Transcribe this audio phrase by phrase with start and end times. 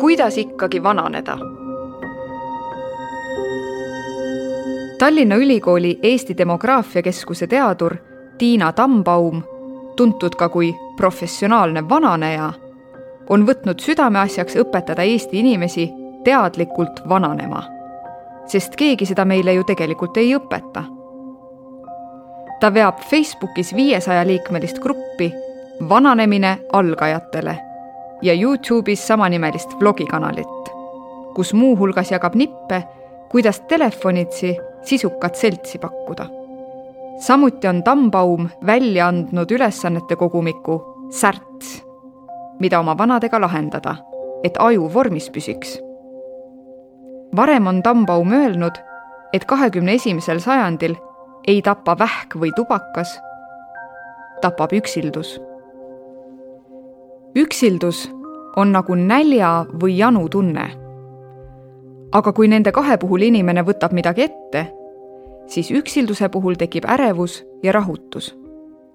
[0.00, 1.38] kuidas ikkagi vananeda?
[4.98, 7.96] Tallinna Ülikooli Eesti demograafiakeskuse teadur
[8.38, 9.42] Tiina Tambaum,
[9.96, 12.52] tuntud ka kui professionaalne vananeja,
[13.28, 15.90] on võtnud südameasjaks õpetada Eesti inimesi
[16.24, 17.62] teadlikult vananema.
[18.46, 20.84] sest keegi seda meile ju tegelikult ei õpeta.
[22.60, 25.32] ta veab Facebookis viiesaja liikmelist gruppi
[25.88, 27.65] Vananemine algajatele
[28.22, 30.70] ja Youtube'is samanimelist blogikanalit,
[31.34, 32.82] kus muuhulgas jagab nippe,
[33.28, 36.26] kuidas telefonitsi sisukat seltsi pakkuda.
[37.18, 41.84] samuti on Tambaum välja andnud ülesannete kogumiku Särts,
[42.58, 43.96] mida oma vanadega lahendada,
[44.44, 45.80] et aju vormis püsiks.
[47.36, 48.74] varem on Tambaum öelnud,
[49.32, 50.96] et kahekümne esimesel sajandil
[51.46, 53.20] ei tapa vähk või tubakas,
[54.40, 55.40] tapab üksildus
[57.36, 58.10] üksildus
[58.56, 60.70] on nagu nälja või janu tunne.
[62.12, 64.62] aga kui nende kahe puhul inimene võtab midagi ette,
[65.46, 68.32] siis üksilduse puhul tekib ärevus ja rahutus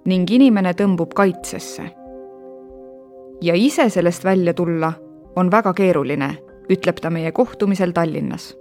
[0.06, 1.84] ning inimene tõmbub kaitsesse.
[3.42, 4.94] ja ise sellest välja tulla
[5.36, 6.38] on väga keeruline,
[6.70, 8.58] ütleb ta meie kohtumisel Tallinnas.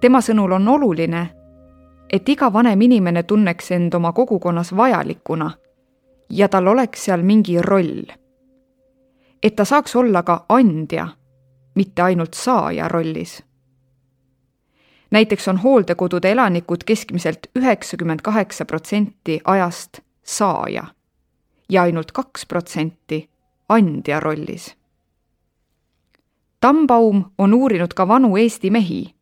[0.00, 1.28] tema sõnul on oluline,
[2.12, 5.50] et iga vanem inimene tunneks end oma kogukonnas vajalikuna
[6.30, 8.23] ja tal oleks seal mingi roll
[9.44, 11.08] et ta saaks olla ka andja,
[11.74, 13.42] mitte ainult saaja rollis.
[15.10, 20.84] näiteks on hooldekodude elanikud keskmiselt üheksakümmend kaheksa protsenti ajast saaja
[21.68, 23.30] ja ainult kaks protsenti
[23.68, 24.76] andja rollis.
[26.60, 29.14] Tambaum on uurinud ka vanu Eesti mehi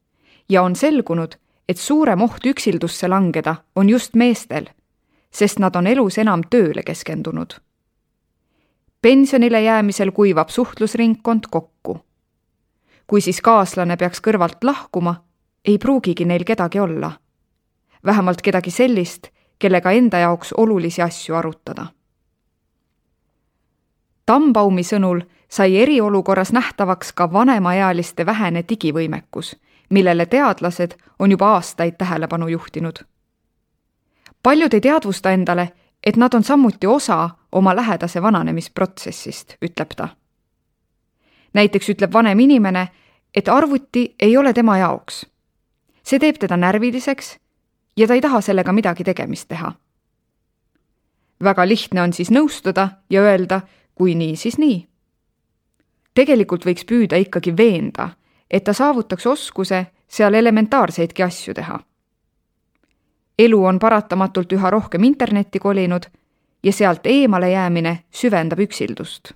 [0.49, 1.35] ja on selgunud,
[1.69, 4.67] et suurem oht üksildusse langeda on just meestel,
[5.31, 7.59] sest nad on elus enam tööle keskendunud
[9.03, 12.01] pensionile jäämisel kuivab suhtlusringkond kokku.
[13.07, 15.25] kui siis kaaslane peaks kõrvalt lahkuma,
[15.65, 17.13] ei pruugigi neil kedagi olla.
[18.05, 21.87] vähemalt kedagi sellist, kellega enda jaoks olulisi asju arutada.
[24.27, 29.57] Tambaumi sõnul sai eriolukorras nähtavaks ka vanemaealiste vähene digivõimekus,
[29.91, 32.99] millele teadlased on juba aastaid tähelepanu juhtinud.
[34.43, 35.73] paljud ei teadvusta endale,
[36.07, 40.09] et nad on samuti osa oma lähedase vananemisprotsessist, ütleb ta.
[41.55, 42.89] näiteks ütleb vanem inimene,
[43.35, 45.27] et arvuti ei ole tema jaoks.
[46.03, 47.39] see teeb teda närviliseks
[47.97, 49.73] ja ta ei taha sellega midagi tegemist teha.
[51.43, 53.61] väga lihtne on siis nõustuda ja öelda,
[53.95, 54.89] kui nii, siis nii.
[56.15, 58.09] tegelikult võiks püüda ikkagi veenda,
[58.51, 61.81] et ta saavutaks oskuse seal elementaarseidki asju teha
[63.39, 66.07] elu on paratamatult üha rohkem internetti kolinud
[66.63, 69.33] ja sealt eemale jäämine süvendab üksildust.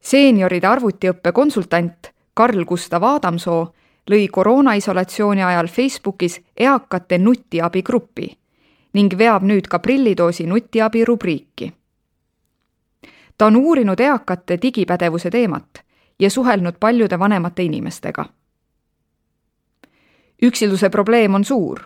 [0.00, 3.74] seenioride arvutiõppe konsultant Karl Gustav Adamsoo
[4.10, 8.38] lõi koroonaisolatsiooni ajal Facebookis eakate nutiabigrupi
[8.92, 11.72] ning veab nüüd ka prillidoosi nutiabi rubriiki.
[13.38, 15.84] ta on uurinud eakate digipädevuse teemat
[16.18, 18.24] ja suhelnud paljude vanemate inimestega.
[20.42, 21.80] üksilduse probleem on suur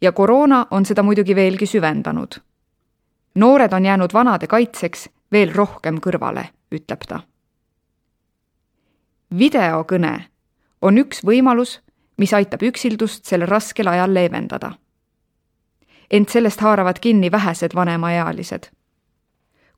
[0.00, 2.53] ja koroona on seda muidugi veelgi süvendanud.
[3.34, 7.20] Noored on jäänud vanade kaitseks veel rohkem kõrvale, ütleb ta.
[9.38, 10.24] videokõne
[10.82, 11.80] on üks võimalus,
[12.16, 14.72] mis aitab üksildust sellel raskel ajal leevendada.
[16.10, 18.70] ent sellest haaravad kinni vähesed vanemaealised.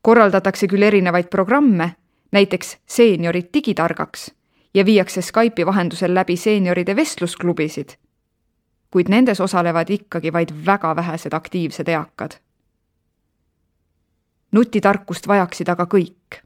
[0.01, 1.95] korraldatakse küll erinevaid programme,
[2.31, 4.31] näiteks Seeniorid digitargaks
[4.73, 7.97] ja viiakse Skype'i vahendusel läbi seenioride vestlusklubisid
[8.91, 12.31] kuid nendes osalevad ikkagi vaid väga vähesed aktiivsed eakad.
[14.57, 16.41] Nutitarkust vajaksid aga kõik.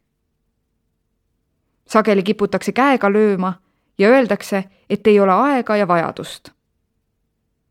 [1.87, 3.53] sageli kiputakse käega lööma
[3.97, 6.49] ja öeldakse, et ei ole aega ja vajadust.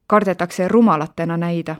[0.06, 1.77] kardetakse rumalatena näida.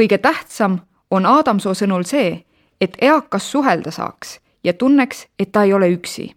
[0.00, 0.78] kõige tähtsam
[1.10, 2.44] on Adamsoo sõnul see,
[2.80, 6.36] et eakas suhelda saaks ja tunneks, et ta ei ole üksi.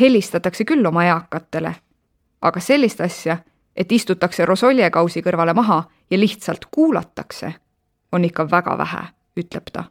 [0.00, 1.74] helistatakse küll oma eakatele
[2.44, 3.38] aga sellist asja,
[3.76, 5.80] et istutakse rosoljekausi kõrvale maha
[6.10, 7.52] ja lihtsalt kuulatakse,
[8.14, 9.02] on ikka väga vähe,
[9.36, 9.84] ütleb ta.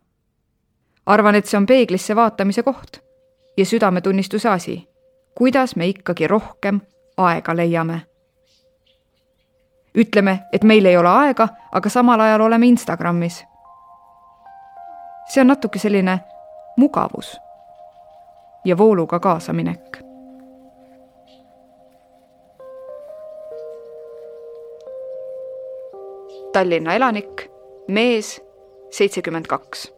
[1.06, 2.98] arvan, et see on peeglisse vaatamise koht
[3.58, 4.90] ja südametunnistuse asi,
[5.36, 6.82] kuidas me ikkagi rohkem
[7.18, 8.02] aega leiame.
[9.96, 13.44] ütleme, et meil ei ole aega, aga samal ajal oleme Instagramis.
[15.28, 16.20] see on natuke selline
[16.78, 17.38] mugavus
[18.66, 20.04] ja vooluga kaasaminek
[26.54, 27.53] Tallinna elanik,
[27.88, 28.42] mees,
[28.92, 29.92] seitsekümmend kaks.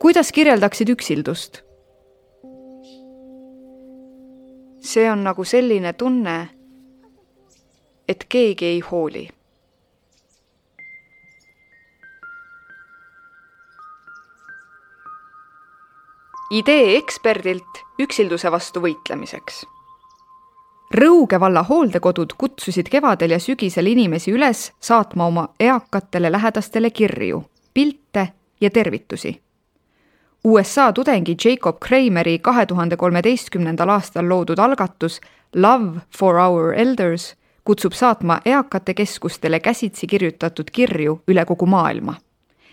[0.00, 1.62] kuidas kirjeldaksid üksildust?
[4.80, 6.48] see on nagu selline tunne,
[8.08, 9.28] et keegi ei hooli.
[16.50, 19.64] idee eksperdilt üksilduse vastu võitlemiseks
[20.92, 27.44] Rõuge valla hooldekodud kutsusid kevadel ja sügisel inimesi üles saatma oma eakatele lähedastele kirju,
[27.74, 28.28] pilte
[28.60, 29.40] ja tervitusi.
[30.44, 35.20] USA tudengi Jacob Krameri kahe tuhande kolmeteistkümnendal aastal loodud algatus
[35.54, 37.34] Love for our elders
[37.64, 42.14] kutsub saatma eakate keskustele käsitsi kirjutatud kirju üle kogu maailma.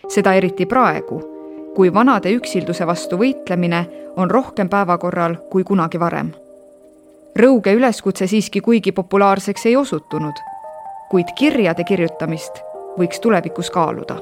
[0.08, 1.22] seda eriti praegu,
[1.76, 3.86] kui vanade üksilduse vastu võitlemine
[4.16, 6.32] on rohkem päevakorral kui kunagi varem
[7.36, 10.42] Rõuge üleskutse siiski kuigi populaarseks ei osutunud,
[11.12, 12.60] kuid kirjade kirjutamist
[13.00, 14.20] võiks tulevikus kaaluda